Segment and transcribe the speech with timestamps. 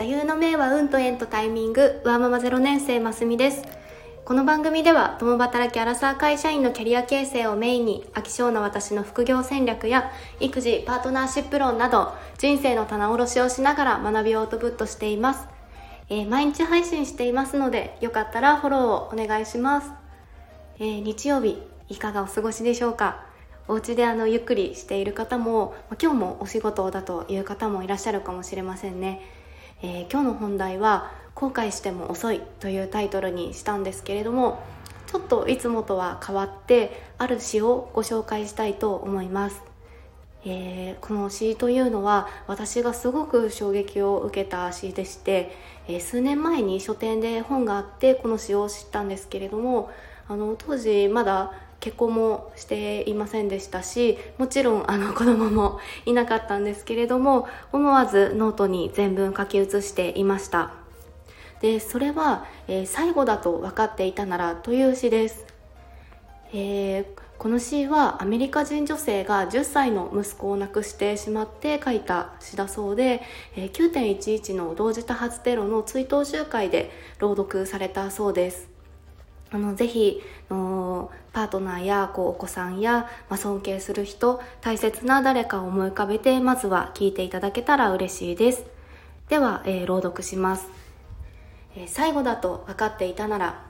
[0.00, 2.00] 座右の銘は運と縁とタイミング。
[2.06, 3.62] ワーママゼロ年生ますみです。
[4.24, 10.10] この番組では共働きアラサー会社員のキャリア形成をメインに飽き性な私の副業戦略や
[10.40, 15.46] 育児パートナーシップ論など人生の棚卸しをしながら学びをアウトプットしています、
[16.08, 19.90] えー、毎日配信していますのでよかったらフォローをお願いします、
[20.78, 23.26] えー、日曜日いかがお過ごしでしょうか？
[23.68, 29.20] お家であのゆっくりしている方も今日もお仕事だという方もいらっしゃるかもしれませんね、
[29.82, 34.62] えー、今日の本題は後悔しても遅いというタイトルにしたんですけれども
[35.06, 39.62] ちょっといつもとは変わってある詩をご紹介したいと思います。
[40.44, 45.54] えー、この詩というのは私がすごく衝撃を受けた詩でして、
[45.86, 49.90] えー、数年前に書店で本があってこの詩を知ったんですけれども
[50.28, 60.72] あの当時まだ結婚もしていませんでしたしもちろん あの子供もいなかったんですけれども思わずノートに全文書き写していました。
[61.60, 65.44] でそれは、えー、最後だと分かっていたならという詩です、
[66.54, 67.04] えー、
[67.36, 73.20] この詩はアメリカ人女性が10歳の息子を亡くしてしまって書いた詩だそうで、
[73.56, 78.70] えー、9.11の同時多発テロの追悼集会で朗読されたそうです。
[79.52, 88.64] あのぜひのパートナーやこうお子さんや、まあ、尊敬する人大切な誰かを思い浮かべてまずは聞いていただけたら嬉しいです。
[89.30, 90.68] では、えー、朗読します、
[91.76, 93.64] えー、最後だと分かっていたなら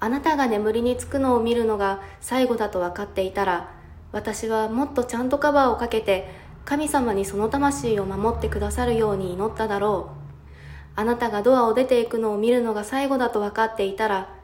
[0.00, 3.70] あなたが眠りにつくのを見るのが最後だと分かっていたら
[4.10, 6.28] 私はもっとちゃんとカバーをかけて
[6.64, 10.98] 神様にその魂を守ってくださるように祈っただろう。
[11.00, 14.37] あなたがドアを出ていくのを見るのが最後だと分かっていたら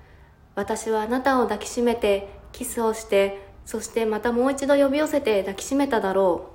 [0.55, 6.55] 私はあなたを抱きしめてキスをしてそしてまたもう一度呼び寄せて抱きしめただろう。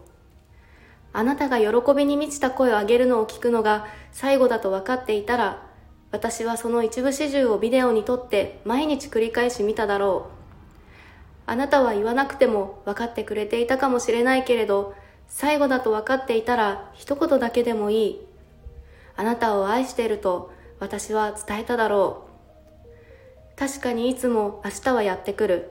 [1.12, 5.68] あなたが喜びに満ちた声を上げるのを聞くのが最後だと分かっていたら
[6.12, 10.40] 私はその一部始終をビデオに撮って毎日繰り返し見ただろう。
[11.48, 14.94] あなたは言わなくても分かってくれていたかもしれないけれど
[15.28, 18.22] 最後だと分かっていたら一言だけでもいい。
[19.16, 22.29] あなたを愛していると私は伝えただろう。
[23.60, 25.70] 確かにいつも明日はやってくる。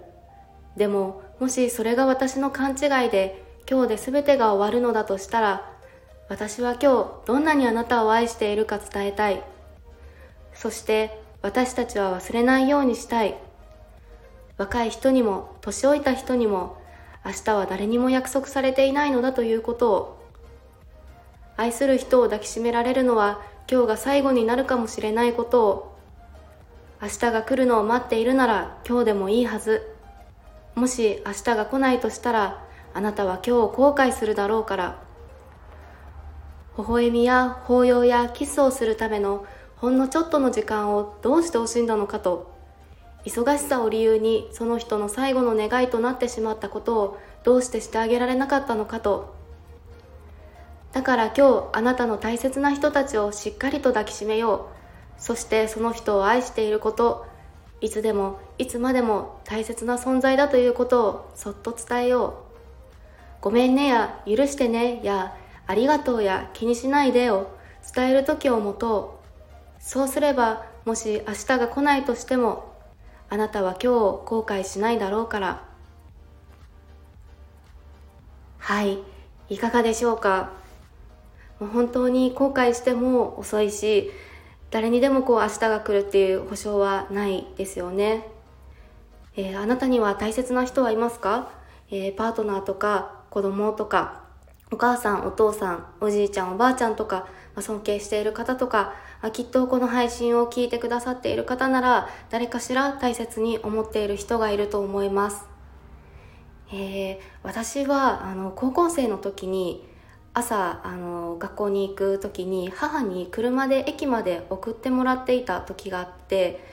[0.76, 5.72] でも、もしそれが私の勘違いで今日で全てが終わるのだとしたら、
[6.28, 9.42] 私は今日どんなにあなたを愛しているか伝えたい。
[10.52, 13.34] そして私たちは忘れないようにしたい。
[14.58, 16.76] 若い人にも年老いた人にも
[17.24, 20.28] 明日は誰にも約束されていないのだということを
[21.56, 23.40] 愛する人を抱きしめられるのは
[23.70, 25.97] 今日が最後になるかもしれないことを
[27.00, 29.94] 明日が来るのを待っているなら今日でもいいはず。
[30.74, 34.98] もし明日が来ないとしたらあなたは今日を後悔するだろうから。
[36.76, 42.52] 微笑みや抱擁やキスをするためのほんのちょっとの時間をどうして惜しんだのかと。
[43.24, 49.36] 忙しさを理由にその人の最後の願いとなってしまったことをどうしてしてあげられなかったのかと。
[50.90, 54.77] だから今日あなたの大切な人たちをしっかりと抱きしめよう。
[55.18, 57.26] そしてその人を愛していること
[57.80, 62.32] いつでもいつまでも大切な存在だということをそっと伝えよう。
[63.40, 65.36] ごめんねや許してねや
[65.66, 67.56] ありがとうや気にしないでを
[67.94, 69.20] 伝える時を持と
[69.78, 69.82] う。
[69.82, 72.74] そうすればもし明日が来ないとしても
[73.30, 75.64] あなたは今日を後悔しないだろうから。
[78.58, 78.98] はい
[79.48, 80.50] いかがでしょうか？
[81.60, 84.10] もう本当に後悔しても遅いし
[84.70, 88.28] 誰にでもこう明日が来るっていう保証はないですよね、
[89.36, 91.50] えー、あなたには大切な人はいますか、
[91.90, 94.22] えー、パートナーとか子供とか
[94.70, 98.92] お母さんお父さんおじいちゃんおばあちゃんとか、まあ、尊敬している方とか
[99.22, 105.46] あきっとこの配信を聞いてくださっている方なら誰かしら大切に思っている人がいると思います、
[106.70, 109.88] えー、私はあの高校生の時に
[110.38, 116.64] 朝あの学校に行く時に母に車で駅まで送ってもらっていた時があって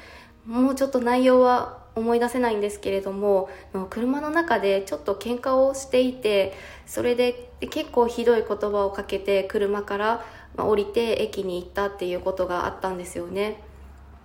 [0.46, 3.50] もうちょっと内容は思い出せないんですけれども
[3.90, 6.54] 車の中でちょっと喧嘩をしていて
[6.86, 10.26] それで結構ひどい言葉をかけて車から
[10.58, 13.62] 降りて駅に行ったっていうことがあったんですよね。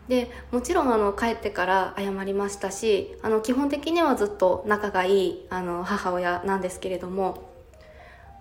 [0.09, 7.50] でもちろんあの帰ってから謝りましたしあの基本的にはずっと仲がいいあの母親なんですけれども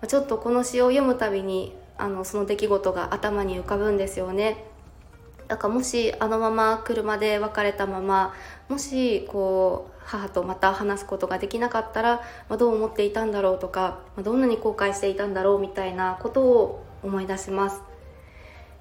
[0.06, 4.64] ちょっとこの詩を読むたびにあのその出来事が頭に浮かぶんですよね。
[5.48, 8.34] だからもしあのまま車で別れたまま
[8.68, 17.89] もしこう母とまた話すことができなかったら、まあ、どう思っていたんだろうとか、まあ、どんなに後悔していたんだろうみたいなことを思い出します。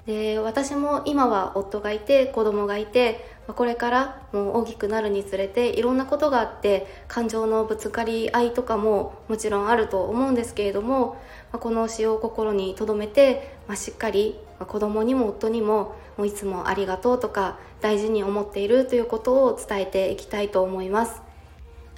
[0.10, 11.22] で私も今は夫がいて子供がいてこれからもう大きくなるにつれていろんなことがあって感情のぶつかり合いとかももちろんあると思うんですけれども
[11.52, 21.22] この詩を心に留めて、まあ、しっかり子供にも夫にももういつもありがとうとか大事に思っているということを伝えていきたいと思います。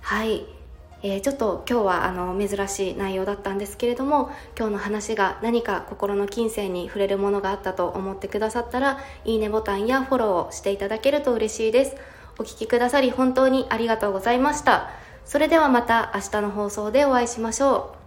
[0.01, 0.60] はい。
[1.03, 11.95] えー、ちょっと今日はあの珍しい内容だったんですけれども今日の話が何か心の金銭に触れるものがあったと思ってくださったらいいねボタンやフォローをしていただけると嬉しいです。
[12.37, 14.89] お聴きくださり本当にありがとうございました。
[15.25, 18.00] それではまた明日の放送でお会いしましょう。